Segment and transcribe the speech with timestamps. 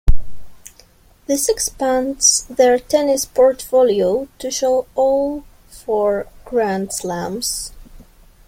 [1.27, 7.71] This expands their tennis portfolio to show all four Grand Slams.